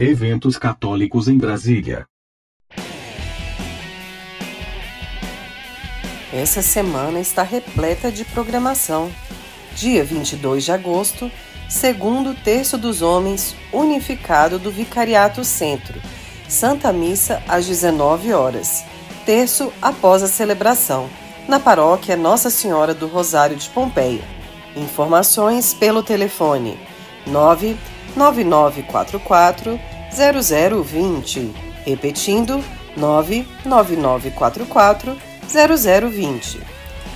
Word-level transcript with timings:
Eventos 0.00 0.58
católicos 0.58 1.28
em 1.28 1.38
Brasília. 1.38 2.04
Essa 6.32 6.62
semana 6.62 7.20
está 7.20 7.44
repleta 7.44 8.10
de 8.10 8.24
programação. 8.24 9.08
Dia 9.76 10.02
22 10.02 10.64
de 10.64 10.72
agosto, 10.72 11.30
segundo 11.70 12.34
terço 12.34 12.76
dos 12.76 13.02
homens 13.02 13.54
unificado 13.72 14.58
do 14.58 14.68
Vicariato 14.68 15.44
Centro. 15.44 16.02
Santa 16.48 16.92
Missa 16.92 17.40
às 17.46 17.64
19 17.64 18.32
horas. 18.32 18.84
Terço 19.24 19.72
após 19.80 20.24
a 20.24 20.26
celebração, 20.26 21.08
na 21.48 21.60
paróquia 21.60 22.16
Nossa 22.16 22.50
Senhora 22.50 22.92
do 22.92 23.06
Rosário 23.06 23.56
de 23.56 23.68
Pompeia. 23.68 24.24
Informações 24.74 25.72
pelo 25.72 26.02
telefone 26.02 26.76
99944 28.16 29.78
0020. 30.10 31.52
Repetindo, 31.84 32.64
99944 32.96 35.16
0020. 35.48 36.60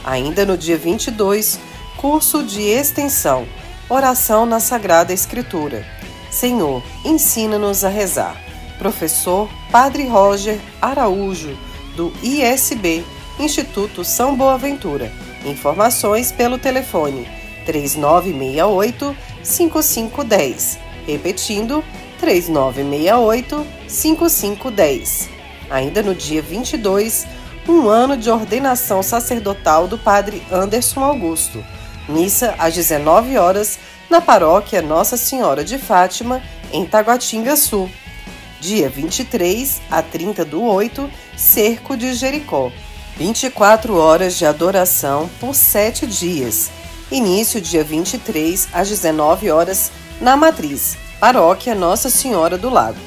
Ainda 0.04 0.44
no 0.44 0.56
dia 0.56 0.76
22, 0.76 1.58
curso 1.96 2.42
de 2.42 2.62
extensão, 2.62 3.46
oração 3.88 4.46
na 4.46 4.60
Sagrada 4.60 5.12
Escritura. 5.12 5.84
Senhor, 6.30 6.82
ensina-nos 7.04 7.84
a 7.84 7.88
rezar. 7.88 8.36
Professor 8.78 9.48
Padre 9.72 10.06
Roger 10.06 10.58
Araújo, 10.80 11.58
do 11.96 12.12
ISB, 12.22 13.04
Instituto 13.40 14.04
São 14.04 14.36
Boaventura. 14.36 15.10
Informações 15.44 16.30
pelo 16.30 16.58
telefone 16.58 17.26
3968 17.66 19.16
5510. 19.42 20.87
Repetindo, 21.08 21.82
3968 22.20 23.66
5510. 23.88 25.30
Ainda 25.70 26.02
no 26.02 26.14
dia 26.14 26.42
22, 26.42 27.26
um 27.66 27.88
ano 27.88 28.14
de 28.14 28.30
ordenação 28.30 29.02
sacerdotal 29.02 29.88
do 29.88 29.96
Padre 29.96 30.42
Anderson 30.52 31.02
Augusto. 31.02 31.64
Missa 32.06 32.54
às 32.58 32.74
19 32.74 33.38
horas 33.38 33.78
na 34.10 34.20
paróquia 34.20 34.82
Nossa 34.82 35.16
Senhora 35.16 35.64
de 35.64 35.78
Fátima, 35.78 36.42
em 36.70 36.84
Taguatinga 36.84 37.56
Sul. 37.56 37.88
Dia 38.60 38.90
23 38.90 39.80
a 39.90 40.02
30 40.02 40.44
do 40.44 40.62
8, 40.62 41.10
Cerco 41.34 41.96
de 41.96 42.12
Jericó. 42.12 42.70
24 43.16 43.96
horas 43.96 44.36
de 44.36 44.44
adoração 44.44 45.30
por 45.40 45.54
7 45.54 46.06
dias. 46.06 46.70
Início 47.10 47.62
dia 47.62 47.82
23 47.82 48.68
às 48.74 48.90
19 48.90 49.50
horas 49.50 49.90
na 50.20 50.36
Matriz, 50.36 50.96
Paróquia 51.20 51.74
Nossa 51.74 52.08
Senhora 52.10 52.58
do 52.58 52.68
Lago. 52.68 52.98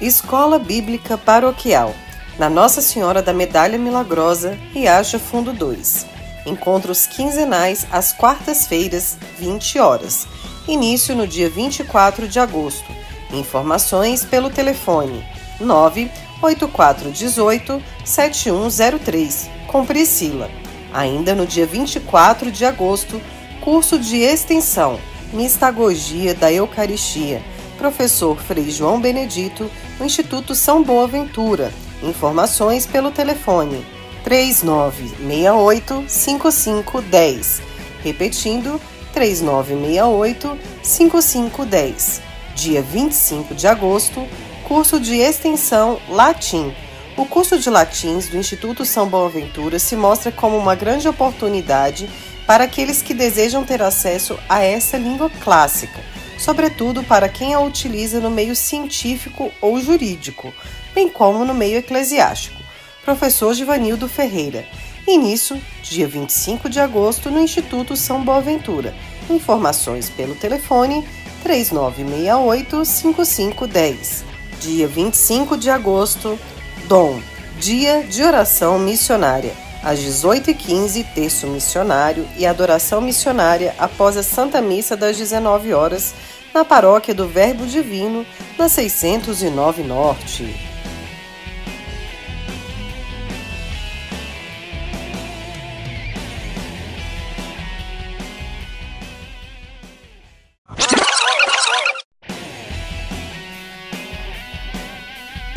Escola 0.00 0.58
Bíblica 0.58 1.18
Paroquial, 1.18 1.94
na 2.38 2.48
Nossa 2.48 2.80
Senhora 2.80 3.20
da 3.22 3.34
Medalha 3.34 3.78
Milagrosa, 3.78 4.58
Riacho 4.72 5.18
Fundo 5.18 5.52
2. 5.52 6.06
Encontros 6.46 7.06
quinzenais 7.06 7.86
às 7.92 8.12
quartas-feiras, 8.12 9.18
20 9.38 9.78
horas. 9.78 10.26
Início 10.66 11.14
no 11.14 11.26
dia 11.26 11.50
24 11.50 12.26
de 12.26 12.40
agosto. 12.40 12.90
Informações 13.30 14.24
pelo 14.24 14.48
telefone 14.50 15.24
98418 15.60 17.82
7103, 18.04 19.50
com 19.66 19.84
Priscila. 19.84 20.50
Ainda 20.92 21.34
no 21.34 21.46
dia 21.46 21.66
24 21.66 22.50
de 22.50 22.64
agosto, 22.64 23.20
curso 23.60 23.98
de 23.98 24.16
extensão 24.16 24.98
Mistagogia 25.34 26.32
da 26.32 26.52
Eucaristia, 26.52 27.42
professor 27.76 28.38
Frei 28.38 28.70
João 28.70 29.00
Benedito, 29.00 29.68
no 29.98 30.06
Instituto 30.06 30.54
São 30.54 30.80
Boaventura. 30.84 31.74
Informações 32.04 32.86
pelo 32.86 33.10
telefone 33.10 33.84
3968 34.22 36.04
5510. 36.06 37.60
Repetindo, 38.04 38.80
3968 39.12 40.56
5510. 40.84 42.22
Dia 42.54 42.80
25 42.80 43.56
de 43.56 43.66
agosto, 43.66 44.24
curso 44.62 45.00
de 45.00 45.16
extensão 45.16 45.98
Latim. 46.08 46.72
O 47.16 47.26
curso 47.26 47.58
de 47.58 47.68
Latins 47.68 48.28
do 48.28 48.36
Instituto 48.36 48.84
São 48.84 49.08
Boaventura 49.08 49.80
se 49.80 49.96
mostra 49.96 50.30
como 50.30 50.56
uma 50.56 50.76
grande 50.76 51.08
oportunidade 51.08 52.08
para 52.46 52.64
aqueles 52.64 53.02
que 53.02 53.14
desejam 53.14 53.64
ter 53.64 53.82
acesso 53.82 54.38
a 54.48 54.62
essa 54.62 54.96
língua 54.96 55.28
clássica, 55.42 56.00
sobretudo 56.38 57.02
para 57.02 57.28
quem 57.28 57.52
a 57.54 57.60
utiliza 57.60 58.20
no 58.20 58.30
meio 58.30 58.54
científico 58.54 59.50
ou 59.60 59.80
jurídico, 59.80 60.54
bem 60.94 61.08
como 61.08 61.44
no 61.44 61.54
meio 61.54 61.78
eclesiástico. 61.78 62.62
Professor 63.04 63.52
Givanildo 63.54 64.08
Ferreira. 64.08 64.64
Início, 65.06 65.60
dia 65.82 66.08
25 66.08 66.70
de 66.70 66.80
agosto, 66.80 67.30
no 67.30 67.38
Instituto 67.40 67.94
São 67.96 68.24
Boaventura. 68.24 68.94
Informações 69.28 70.08
pelo 70.08 70.34
telefone 70.34 71.06
3968-5510. 71.44 74.24
Dia 74.60 74.88
25 74.88 75.58
de 75.58 75.68
agosto, 75.68 76.38
Dom, 76.86 77.20
Dia 77.58 78.02
de 78.02 78.22
Oração 78.22 78.78
Missionária 78.78 79.52
às 79.84 80.00
18h15, 80.00 81.04
terço 81.14 81.46
missionário 81.46 82.26
e 82.36 82.46
adoração 82.46 83.00
missionária 83.00 83.74
após 83.78 84.16
a 84.16 84.22
Santa 84.22 84.60
Missa 84.62 84.96
das 84.96 85.16
19 85.16 85.74
horas 85.74 86.14
na 86.54 86.64
paróquia 86.64 87.14
do 87.14 87.28
Verbo 87.28 87.66
Divino, 87.66 88.24
na 88.56 88.68
609 88.68 89.82
Norte. 89.82 90.73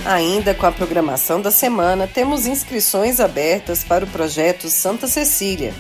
Ainda 0.08 0.54
com 0.54 0.66
a 0.66 0.72
programação 0.72 1.42
da 1.42 1.52
semana, 1.52 2.08
temos 2.08 2.46
inscrições 2.46 3.20
abertas 3.20 3.84
para 3.84 4.06
o 4.06 4.08
projeto 4.08 4.70
Santa 4.70 5.06
Cecília, 5.06 5.74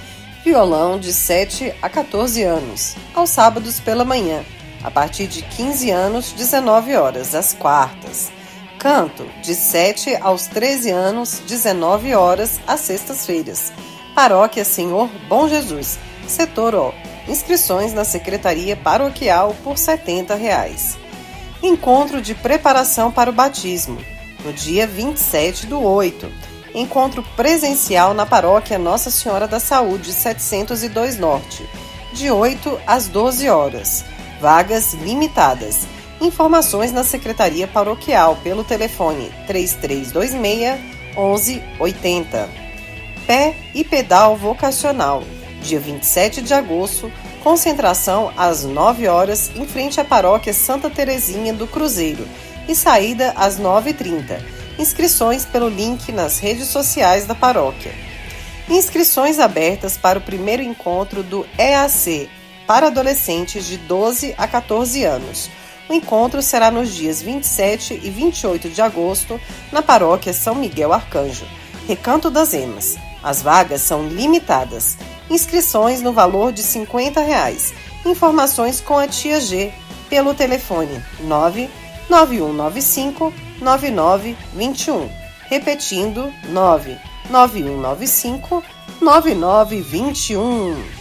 violão 0.43 0.99
de 0.99 1.13
7 1.13 1.73
a 1.81 1.87
14 1.87 2.43
anos, 2.43 2.97
aos 3.13 3.29
sábados 3.29 3.79
pela 3.79 4.03
manhã, 4.03 4.43
a 4.83 4.91
partir 4.91 5.27
de 5.27 5.43
15 5.43 5.91
anos, 5.91 6.33
19 6.33 6.93
horas, 6.97 7.33
às 7.33 7.53
quartas. 7.53 8.29
Canto, 8.77 9.25
de 9.41 9.55
7 9.55 10.17
aos 10.17 10.45
13 10.47 10.91
anos, 10.91 11.41
19 11.47 12.13
horas, 12.13 12.59
às 12.67 12.81
sextas-feiras. 12.81 13.71
Paróquia 14.13 14.65
Senhor 14.65 15.09
Bom 15.29 15.47
Jesus, 15.47 15.97
setor 16.27 16.75
O. 16.75 16.93
Inscrições 17.29 17.93
na 17.93 18.03
Secretaria 18.03 18.75
Paroquial 18.75 19.55
por 19.63 19.77
70 19.77 20.35
reais. 20.35 20.97
Encontro 21.63 22.21
de 22.21 22.35
preparação 22.35 23.09
para 23.09 23.29
o 23.29 23.33
batismo 23.33 24.16
no 24.47 24.53
dia 24.53 24.87
27 24.87 25.67
do 25.67 25.81
8. 25.81 26.31
Encontro 26.73 27.21
presencial 27.35 28.13
na 28.13 28.25
paróquia 28.25 28.79
Nossa 28.79 29.11
Senhora 29.11 29.45
da 29.45 29.59
Saúde, 29.59 30.13
702 30.13 31.17
Norte, 31.17 31.67
de 32.13 32.31
8 32.31 32.79
às 32.87 33.09
12 33.09 33.49
horas. 33.49 34.05
Vagas 34.39 34.93
limitadas. 34.93 35.81
Informações 36.21 36.93
na 36.93 37.03
Secretaria 37.03 37.67
Paroquial 37.67 38.37
pelo 38.37 38.63
telefone 38.63 39.29
3326 39.47 40.79
1180. 41.13 42.49
Pé 43.25 43.53
e 43.75 43.83
pedal 43.83 44.37
vocacional, 44.37 45.23
dia 45.61 45.79
27 45.79 46.41
de 46.41 46.53
agosto, 46.53 47.11
concentração 47.43 48.31
às 48.37 48.63
9 48.63 49.09
horas 49.09 49.51
em 49.53 49.67
frente 49.67 49.99
à 49.99 50.05
paróquia 50.05 50.53
Santa 50.53 50.89
Terezinha 50.89 51.53
do 51.53 51.67
Cruzeiro 51.67 52.25
e 52.67 52.75
saída 52.75 53.33
às 53.35 53.59
9h30. 53.59 54.41
Inscrições 54.77 55.45
pelo 55.45 55.69
link 55.69 56.11
nas 56.11 56.39
redes 56.39 56.67
sociais 56.67 57.25
da 57.25 57.33
paróquia. 57.33 57.93
Inscrições 58.69 59.39
abertas 59.39 59.97
para 59.97 60.19
o 60.19 60.21
primeiro 60.21 60.61
encontro 60.61 61.23
do 61.23 61.45
EAC 61.57 62.29
para 62.67 62.87
adolescentes 62.87 63.65
de 63.65 63.77
12 63.77 64.35
a 64.37 64.45
14 64.45 65.03
anos. 65.03 65.49
O 65.89 65.93
encontro 65.93 66.41
será 66.41 66.69
nos 66.69 66.93
dias 66.93 67.21
27 67.21 68.01
e 68.03 68.09
28 68.09 68.69
de 68.69 68.81
agosto 68.81 69.39
na 69.71 69.81
paróquia 69.81 70.33
São 70.33 70.53
Miguel 70.53 70.91
Arcanjo, 70.91 71.45
Recanto 71.87 72.29
das 72.29 72.53
Emas. 72.53 72.97
As 73.23 73.41
vagas 73.41 73.81
são 73.81 74.07
limitadas. 74.07 74.97
Inscrições 75.29 76.01
no 76.01 76.11
valor 76.11 76.51
de 76.51 76.61
50 76.61 77.21
reais. 77.21 77.73
Informações 78.05 78.81
com 78.81 78.97
a 78.97 79.07
tia 79.07 79.39
G 79.39 79.71
pelo 80.09 80.33
telefone 80.33 81.01
9 81.21 81.69
9195 82.09 83.33
9921. 83.61 85.09
Repetindo, 85.49 86.33
99195 86.49 88.63
9921. 89.01 90.97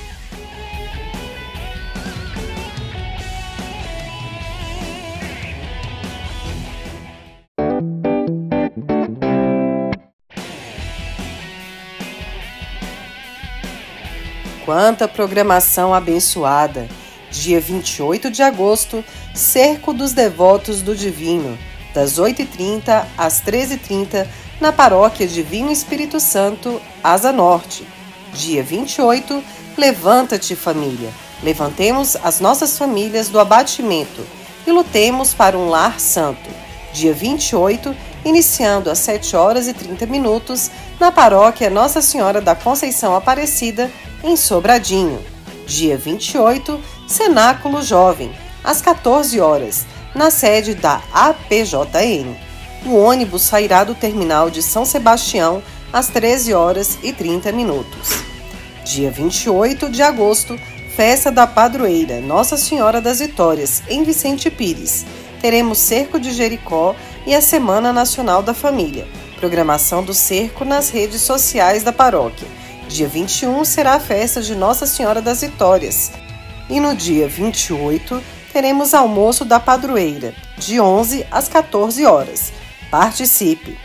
Quanta 14.67 15.07
programação 15.07 15.95
abençoada! 15.95 16.89
Dia 17.31 17.61
28 17.61 18.33
de 18.33 18.43
agosto 18.43 19.05
Cerco 19.37 19.93
dos 19.93 20.13
Devotos 20.13 20.81
do 20.81 20.97
Divino, 20.97 21.59
das 21.95 22.19
8h30 22.19 23.05
às 23.19 23.43
13h30, 23.43 24.27
na 24.61 24.73
Paróquia 24.73 25.27
Divino 25.27 25.71
Espírito 25.71 26.19
Santo, 26.19 26.81
Asa 27.05 27.31
Norte. 27.33 27.87
Dia 28.33 28.63
28, 28.63 29.43
Levanta-te, 29.77 30.57
família. 30.57 31.11
Levantemos 31.43 32.17
as 32.23 32.41
nossas 32.41 32.79
famílias 32.79 33.29
do 33.29 33.39
abatimento 33.39 34.27
e 34.67 34.73
lutemos 34.73 35.35
para 35.35 35.57
um 35.57 35.69
lar 35.69 36.01
santo. 36.01 36.49
Dia 36.95 37.13
28, 37.13 37.95
iniciando 38.25 38.91
às 38.91 38.99
7 39.01 39.37
horas 39.37 39.69
e 39.69 39.75
30 39.75 40.07
minutos, 40.07 40.71
na 40.99 41.13
paróquia 41.13 41.69
Nossa 41.69 42.01
Senhora 42.01 42.41
da 42.41 42.55
Conceição 42.55 43.15
Aparecida, 43.15 43.91
em 44.25 44.35
Sobradinho. 44.35 45.23
Dia 45.67 45.99
28, 45.99 46.81
Cenáculo 47.07 47.83
Jovem, 47.83 48.33
às 48.67 48.83
14 48.83 49.41
horas, 49.41 49.87
na 50.13 50.29
sede 50.29 50.75
da 50.75 51.01
APJN. 51.15 52.37
O 52.85 52.97
ônibus 52.97 53.43
sairá 53.43 53.85
do 53.85 53.95
terminal 53.95 54.51
de 54.51 54.61
São 54.61 54.85
Sebastião 54.85 55.63
às 55.93 56.09
13 56.09 56.53
horas 56.53 56.99
e 57.03 57.13
30 57.13 57.53
minutos. 57.53 58.11
Dia 58.85 59.11
28 59.11 59.89
de 59.89 60.03
agosto, 60.03 60.59
festa 60.97 61.31
da 61.31 61.47
padroeira 61.47 62.21
Nossa 62.21 62.57
Senhora 62.57 63.01
das 63.01 63.21
Vitórias, 63.21 63.83
em 63.89 64.03
Vicente 64.03 64.51
Pires. 64.51 65.07
Teremos 65.41 65.79
Cerco 65.79 66.19
de 66.19 66.33
Jericó 66.33 66.97
e 67.25 67.35
a 67.35 67.41
Semana 67.41 67.93
Nacional 67.93 68.43
da 68.43 68.53
Família. 68.53 69.07
Programação 69.39 70.03
do 70.03 70.15
cerco 70.15 70.65
nas 70.65 70.91
redes 70.91 71.21
sociais 71.21 71.83
da 71.83 71.93
paróquia. 71.93 72.49
Dia 72.89 73.07
21 73.07 73.65
será 73.65 73.95
a 73.95 74.01
festa 74.01 74.41
de 74.41 74.55
Nossa 74.55 74.87
Senhora 74.87 75.21
das 75.21 75.43
Vitórias. 75.43 76.11
E 76.71 76.81
no 76.81 76.97
dia 76.97 77.29
28 77.29 78.23
teremos 78.57 78.95
almoço 78.95 79.45
da 79.45 79.61
padroeira, 79.61 80.33
de 80.57 80.81
11 80.81 81.27
às 81.31 81.47
14 81.47 82.07
horas. 82.07 82.55
Participe! 82.91 83.79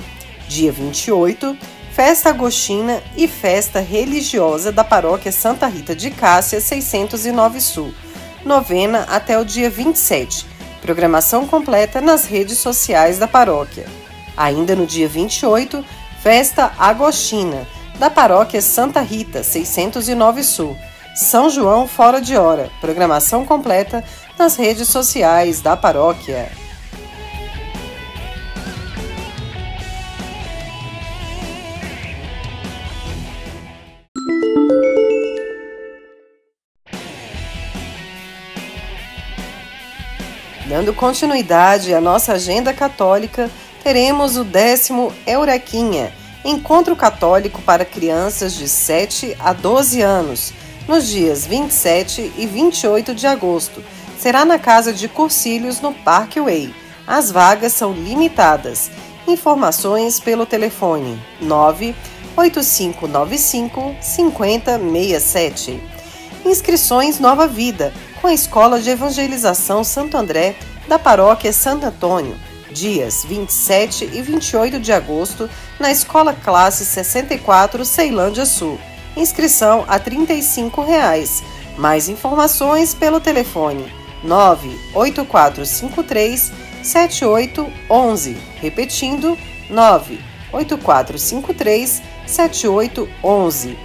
Dia 0.47 0.71
28, 0.71 1.57
festa 1.91 2.29
agostina 2.29 3.03
e 3.18 3.27
festa 3.27 3.81
religiosa 3.81 4.71
da 4.71 4.81
paróquia 4.81 5.29
Santa 5.29 5.68
Rita 5.68 5.94
de 5.94 6.09
Cássia, 6.09 6.62
609 6.62 7.59
Sul. 7.59 7.94
Novena 8.45 9.06
até 9.09 9.38
o 9.38 9.44
dia 9.44 9.69
27. 9.69 10.45
Programação 10.81 11.45
completa 11.45 12.00
nas 12.00 12.25
redes 12.25 12.57
sociais 12.57 13.17
da 13.17 13.27
paróquia. 13.27 13.85
Ainda 14.38 14.74
no 14.74 14.85
dia 14.85 15.09
28, 15.09 15.83
festa 16.24 16.71
agostina 16.79 17.67
da 18.00 18.09
paróquia 18.09 18.62
Santa 18.62 19.01
Rita, 19.01 19.44
609 19.44 20.45
Sul. 20.45 20.77
São 21.13 21.50
João 21.50 21.88
fora 21.88 22.21
de 22.21 22.38
hora. 22.38 22.69
Programação 22.79 23.45
completa 23.45 24.03
nas 24.38 24.56
redes 24.56 24.88
sociais 24.88 25.62
da 25.62 25.75
paróquia. 25.78 26.51
Dando 40.72 40.94
continuidade 40.94 41.94
à 41.94 42.00
nossa 42.00 42.31
agenda 42.31 42.74
católica, 42.74 43.51
teremos 43.84 44.38
o 44.38 44.44
décimo 44.45 45.13
Eurequinha, 45.27 46.13
Encontro 46.45 46.95
Católico 46.95 47.62
para 47.62 47.84
Crianças 47.84 48.54
de 48.54 48.69
7 48.69 49.36
a 49.38 49.51
12 49.51 50.01
anos, 50.01 50.54
nos 50.88 51.07
dias 51.07 51.45
27 51.45 52.31
e 52.38 52.45
28 52.48 53.13
de 53.13 53.27
agosto. 53.27 53.84
Será 54.21 54.45
na 54.45 54.59
Casa 54.59 54.94
de 54.94 55.07
Cursilhos, 55.07 55.81
no 55.81 55.91
Parque 55.91 56.39
Way. 56.39 56.75
As 57.07 57.31
vagas 57.31 57.73
são 57.73 57.91
limitadas. 57.91 58.91
Informações 59.27 60.19
pelo 60.19 60.45
telefone 60.45 61.19
98595 61.41 63.95
5067. 64.00 65.81
Inscrições 66.45 67.19
Nova 67.19 67.47
Vida 67.47 67.91
com 68.21 68.27
a 68.27 68.33
Escola 68.33 68.79
de 68.79 68.91
Evangelização 68.91 69.83
Santo 69.83 70.15
André 70.15 70.56
da 70.88 71.00
Paróquia 71.00 71.51
Santo 71.51 71.88
Antônio, 71.88 72.35
dias 72.71 73.25
27 73.27 74.07
e 74.13 74.21
28 74.21 74.79
de 74.79 74.94
agosto, 74.94 75.50
na 75.79 75.91
Escola 75.91 76.31
Classe 76.31 76.85
64 76.85 77.83
Ceilândia 77.83 78.45
Sul. 78.45 78.79
Inscrição 79.17 79.83
a 79.88 79.97
35 79.97 80.83
reais. 80.83 81.41
Mais 81.75 82.07
informações 82.07 82.94
pelo 82.94 83.19
telefone 83.19 84.00
98453 84.23 86.53
7811. 86.83 88.38
Repetindo, 88.62 89.35
98453 89.69 92.01
7811. 92.27 93.77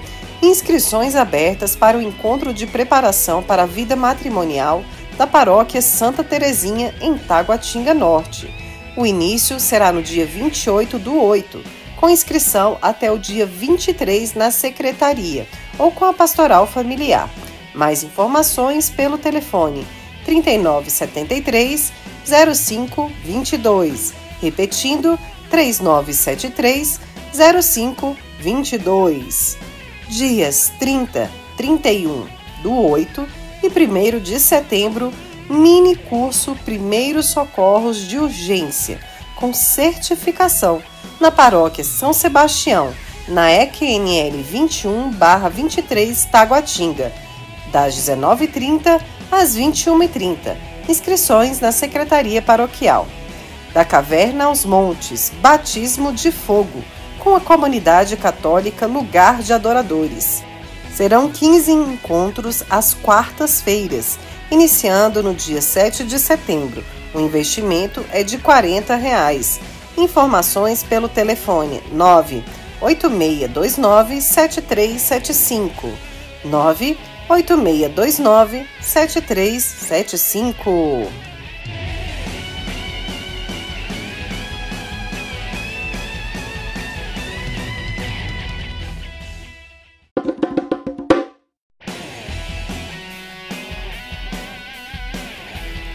Inscrições 0.42 1.16
abertas 1.16 1.74
para 1.74 1.96
o 1.96 2.02
encontro 2.02 2.52
de 2.52 2.66
preparação 2.66 3.42
para 3.42 3.62
a 3.62 3.66
vida 3.66 3.96
matrimonial 3.96 4.84
da 5.16 5.26
paróquia 5.26 5.80
Santa 5.80 6.22
Terezinha, 6.22 6.94
em 7.00 7.16
Taguatinga 7.16 7.94
Norte. 7.94 8.52
O 8.94 9.06
início 9.06 9.58
será 9.58 9.90
no 9.90 10.02
dia 10.02 10.26
28 10.26 10.98
do 10.98 11.18
8, 11.18 11.64
com 11.96 12.10
inscrição 12.10 12.76
até 12.82 13.10
o 13.10 13.18
dia 13.18 13.46
23 13.46 14.34
na 14.34 14.50
secretaria 14.50 15.48
ou 15.78 15.90
com 15.90 16.04
a 16.04 16.12
pastoral 16.12 16.66
familiar. 16.66 17.30
Mais 17.74 18.02
informações 18.02 18.90
pelo 18.90 19.16
telefone 19.16 19.86
3973 20.26 21.92
0522. 22.26 24.12
Repetindo, 24.42 25.18
3973 25.48 27.00
0522. 27.32 29.56
Dias 30.08 30.72
30, 30.78 31.30
31 31.56 32.26
do 32.62 32.76
8 32.76 33.26
e 33.62 33.68
1 33.68 33.72
de 34.20 34.38
setembro, 34.40 35.12
mini 35.48 35.94
curso 35.94 36.56
Primeiros 36.64 37.26
Socorros 37.26 37.98
de 37.98 38.18
Urgência, 38.18 38.98
com 39.36 39.54
certificação, 39.54 40.82
na 41.20 41.30
Paróquia 41.30 41.84
São 41.84 42.12
Sebastião, 42.12 42.92
na 43.28 43.52
EQNL 43.52 44.44
21-23 44.44 46.28
Taguatinga, 46.30 47.12
das 47.72 47.96
19h30 47.96 49.00
às 49.30 49.56
21h30. 49.56 50.56
Inscrições 50.88 51.60
na 51.60 51.70
Secretaria 51.72 52.40
Paroquial. 52.40 53.06
Da 53.72 53.84
Caverna 53.84 54.44
aos 54.44 54.64
Montes, 54.64 55.32
Batismo 55.40 56.12
de 56.12 56.30
Fogo, 56.32 56.82
com 57.18 57.34
a 57.34 57.40
comunidade 57.40 58.16
católica 58.16 58.86
Lugar 58.86 59.42
de 59.42 59.52
Adoradores. 59.52 60.44
Serão 60.94 61.28
15 61.30 61.72
encontros 61.72 62.62
às 62.70 62.94
quartas-feiras, 62.94 64.18
iniciando 64.50 65.22
no 65.22 65.34
dia 65.34 65.60
7 65.60 66.04
de 66.04 66.18
setembro. 66.18 66.82
O 67.12 67.20
investimento 67.20 68.02
é 68.12 68.22
de 68.22 68.38
40 68.38 68.96
reais. 68.96 69.60
Informações 69.96 70.82
pelo 70.82 71.08
telefone 71.08 71.82
98629 71.92 74.20
7375 74.20 75.88
98629 77.28 78.66
7375 78.80 81.26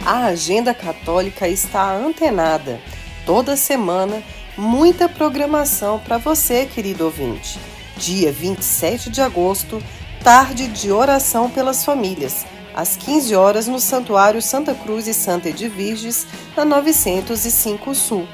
A 0.04 0.26
agenda 0.26 0.74
católica 0.74 1.48
está 1.48 1.96
antenada. 1.96 2.82
Toda 3.26 3.56
semana, 3.56 4.22
muita 4.58 5.08
programação 5.08 6.00
para 6.00 6.18
você, 6.18 6.66
querido 6.66 7.06
ouvinte. 7.06 7.58
Dia 7.96 8.30
27 8.30 9.10
de 9.10 9.22
agosto, 9.22 9.82
tarde 10.24 10.68
de 10.68 10.92
oração 10.92 11.50
pelas 11.50 11.84
famílias, 11.84 12.46
às 12.76 12.96
15 12.96 13.36
horas 13.36 13.68
no 13.68 13.80
Santuário 13.80 14.40
Santa 14.40 14.74
Cruz 14.74 15.08
e 15.08 15.14
Santa 15.16 15.50
Edviges, 15.50 16.28
na 16.56 16.64
905 16.64 17.96
Sul. 17.96 18.28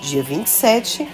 Dia 0.00 0.22
27, 0.22 1.06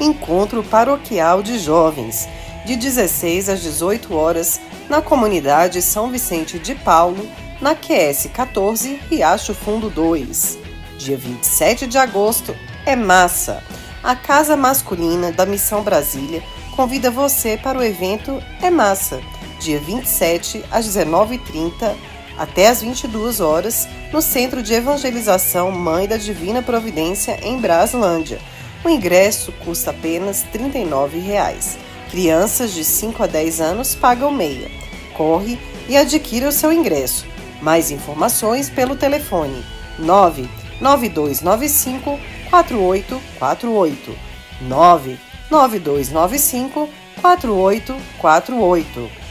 encontro 0.00 0.64
paroquial 0.64 1.44
de 1.44 1.60
jovens, 1.60 2.28
de 2.66 2.74
16 2.74 3.48
às 3.48 3.62
18 3.62 4.12
horas, 4.14 4.60
na 4.88 5.00
comunidade 5.00 5.80
São 5.80 6.10
Vicente 6.10 6.58
de 6.58 6.74
Paulo, 6.74 7.24
na 7.60 7.76
QS 7.76 8.30
14, 8.32 9.00
Riacho 9.08 9.54
Fundo 9.54 9.88
2. 9.88 10.58
Dia 10.98 11.16
27 11.16 11.86
de 11.86 11.98
agosto 11.98 12.54
é 12.84 12.96
Massa, 12.96 13.62
a 14.02 14.16
casa 14.16 14.56
masculina 14.56 15.30
da 15.30 15.46
Missão 15.46 15.82
Brasília, 15.82 16.42
convida 16.74 17.12
você 17.12 17.56
para 17.56 17.78
o 17.78 17.84
evento 17.84 18.42
É 18.60 18.68
Massa, 18.68 19.20
dia 19.62 19.78
27 19.78 20.64
às 20.70 20.86
19h30 20.86 21.94
até 22.36 22.68
às 22.68 22.82
22 22.82 23.40
horas 23.40 23.88
no 24.12 24.20
Centro 24.20 24.62
de 24.62 24.74
Evangelização 24.74 25.70
Mãe 25.70 26.06
da 26.08 26.16
Divina 26.16 26.60
Providência 26.62 27.38
em 27.42 27.58
Braslândia. 27.58 28.40
O 28.84 28.88
ingresso 28.88 29.52
custa 29.64 29.90
apenas 29.90 30.42
R$ 30.42 30.58
39,00. 30.58 31.76
Crianças 32.10 32.72
de 32.72 32.82
5 32.84 33.22
a 33.22 33.26
10 33.26 33.60
anos 33.60 33.94
pagam 33.94 34.32
meia. 34.32 34.68
Corre 35.14 35.58
e 35.88 35.96
adquira 35.96 36.48
o 36.48 36.52
seu 36.52 36.72
ingresso. 36.72 37.24
Mais 37.60 37.92
informações 37.92 38.68
pelo 38.68 38.96
telefone 38.96 39.64
99295 39.98 42.18
4848 42.50 44.18
99295 44.62 46.88
4848 47.20 49.21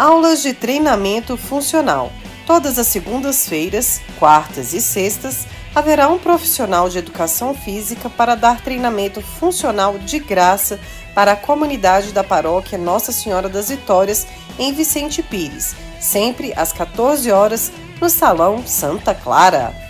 Aulas 0.00 0.40
de 0.40 0.54
treinamento 0.54 1.36
funcional. 1.36 2.10
Todas 2.46 2.78
as 2.78 2.86
segundas-feiras, 2.86 4.00
quartas 4.18 4.72
e 4.72 4.80
sextas 4.80 5.46
haverá 5.74 6.08
um 6.08 6.18
profissional 6.18 6.88
de 6.88 6.96
educação 6.96 7.52
física 7.52 8.08
para 8.08 8.34
dar 8.34 8.62
treinamento 8.62 9.20
funcional 9.20 9.98
de 9.98 10.18
graça 10.18 10.80
para 11.14 11.32
a 11.32 11.36
comunidade 11.36 12.12
da 12.12 12.24
paróquia 12.24 12.78
Nossa 12.78 13.12
Senhora 13.12 13.46
das 13.46 13.68
Vitórias 13.68 14.26
em 14.58 14.72
Vicente 14.72 15.22
Pires, 15.22 15.76
sempre 16.00 16.54
às 16.56 16.72
14 16.72 17.30
horas 17.30 17.70
no 18.00 18.08
Salão 18.08 18.66
Santa 18.66 19.14
Clara. 19.14 19.89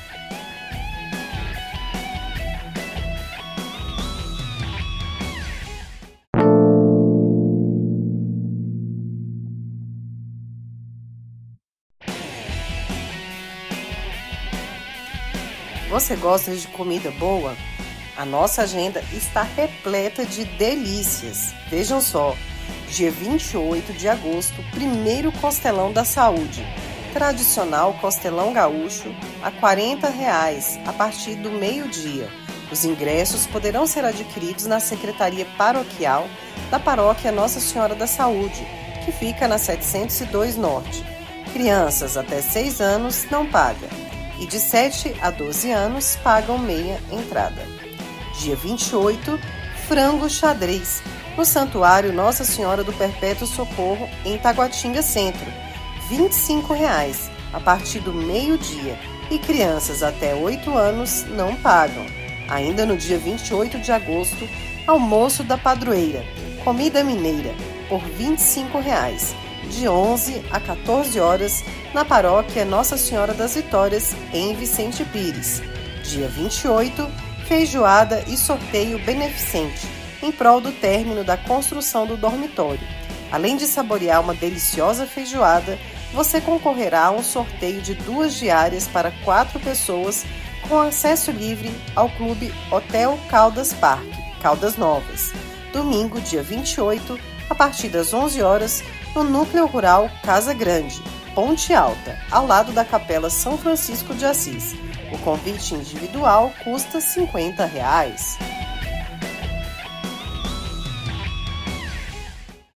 Você 16.10 16.16
gosta 16.16 16.56
de 16.56 16.66
comida 16.66 17.08
boa? 17.12 17.56
A 18.16 18.24
nossa 18.24 18.62
agenda 18.62 19.00
está 19.12 19.44
repleta 19.44 20.26
de 20.26 20.44
delícias. 20.44 21.54
Vejam 21.68 22.00
só, 22.00 22.36
dia 22.88 23.12
28 23.12 23.92
de 23.92 24.08
agosto, 24.08 24.60
primeiro 24.72 25.30
Costelão 25.30 25.92
da 25.92 26.04
Saúde. 26.04 26.66
Tradicional 27.12 27.94
Costelão 28.00 28.52
Gaúcho 28.52 29.14
a 29.40 29.52
40 29.52 30.08
reais, 30.08 30.80
a 30.84 30.92
partir 30.92 31.36
do 31.36 31.48
meio-dia. 31.48 32.28
Os 32.72 32.84
ingressos 32.84 33.46
poderão 33.46 33.86
ser 33.86 34.04
adquiridos 34.04 34.66
na 34.66 34.80
Secretaria 34.80 35.46
Paroquial 35.56 36.26
da 36.72 36.80
Paróquia 36.80 37.30
Nossa 37.30 37.60
Senhora 37.60 37.94
da 37.94 38.08
Saúde, 38.08 38.66
que 39.04 39.12
fica 39.12 39.46
na 39.46 39.58
702 39.58 40.56
Norte. 40.56 41.04
Crianças 41.52 42.16
até 42.16 42.42
6 42.42 42.80
anos 42.80 43.26
não 43.30 43.46
pagam 43.46 44.09
e 44.40 44.46
de 44.46 44.58
7 44.58 45.14
a 45.20 45.30
12 45.30 45.70
anos 45.70 46.16
pagam 46.24 46.58
meia 46.58 46.98
entrada. 47.12 47.62
Dia 48.40 48.56
28, 48.56 49.38
frango 49.86 50.28
xadrez, 50.30 51.02
no 51.36 51.44
Santuário 51.44 52.12
Nossa 52.12 52.42
Senhora 52.42 52.82
do 52.82 52.92
Perpétuo 52.92 53.46
Socorro, 53.46 54.08
em 54.24 54.38
Taguatinga 54.38 55.02
Centro. 55.02 55.46
25 56.08 56.72
reais, 56.72 57.30
a 57.52 57.60
partir 57.60 58.00
do 58.00 58.12
meio-dia, 58.12 58.98
e 59.30 59.38
crianças 59.38 60.02
até 60.02 60.34
8 60.34 60.76
anos 60.76 61.24
não 61.28 61.54
pagam. 61.56 62.04
Ainda 62.48 62.84
no 62.84 62.96
dia 62.96 63.18
28 63.18 63.78
de 63.78 63.92
agosto, 63.92 64.48
almoço 64.86 65.44
da 65.44 65.56
padroeira, 65.56 66.24
comida 66.64 67.04
mineira, 67.04 67.54
por 67.88 68.00
25 68.00 68.80
reais, 68.80 69.34
de 69.68 69.88
11 69.88 70.42
a 70.50 70.60
14 70.60 71.18
horas, 71.20 71.64
na 71.92 72.04
paróquia 72.04 72.64
Nossa 72.64 72.96
Senhora 72.96 73.34
das 73.34 73.54
Vitórias, 73.54 74.14
em 74.32 74.54
Vicente 74.54 75.04
Pires. 75.04 75.62
Dia 76.04 76.28
28, 76.28 77.08
feijoada 77.46 78.24
e 78.26 78.36
sorteio 78.36 78.98
beneficente, 79.04 79.86
em 80.22 80.30
prol 80.30 80.60
do 80.60 80.72
término 80.72 81.24
da 81.24 81.36
construção 81.36 82.06
do 82.06 82.16
dormitório. 82.16 82.86
Além 83.30 83.56
de 83.56 83.66
saborear 83.66 84.20
uma 84.20 84.34
deliciosa 84.34 85.06
feijoada, 85.06 85.78
você 86.12 86.40
concorrerá 86.40 87.06
a 87.06 87.10
um 87.10 87.22
sorteio 87.22 87.80
de 87.80 87.94
duas 87.94 88.34
diárias 88.34 88.88
para 88.88 89.12
quatro 89.24 89.60
pessoas 89.60 90.24
com 90.68 90.78
acesso 90.78 91.30
livre 91.30 91.70
ao 91.94 92.08
Clube 92.10 92.52
Hotel 92.70 93.18
Caldas 93.28 93.72
Parque, 93.72 94.10
Caldas 94.40 94.76
Novas. 94.76 95.32
Domingo, 95.72 96.20
dia 96.20 96.42
28, 96.42 97.18
a 97.48 97.54
partir 97.54 97.88
das 97.88 98.12
11 98.12 98.42
horas, 98.42 98.82
no 99.14 99.24
Núcleo 99.24 99.66
Rural 99.66 100.08
Casa 100.22 100.54
Grande, 100.54 101.02
Ponte 101.34 101.74
Alta, 101.74 102.18
ao 102.30 102.46
lado 102.46 102.72
da 102.72 102.84
Capela 102.84 103.30
São 103.30 103.58
Francisco 103.58 104.14
de 104.14 104.24
Assis. 104.24 104.74
O 105.12 105.18
convite 105.18 105.74
individual 105.74 106.52
custa 106.62 107.00
50 107.00 107.64
reais. 107.64 108.38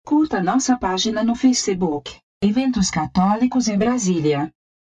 Curta 0.04 0.42
nossa 0.42 0.78
página 0.78 1.24
no 1.24 1.36
Facebook. 1.36 2.18
Eventos 2.42 2.90
Católicos 2.90 3.68
em 3.68 3.78
Brasília. 3.78 4.52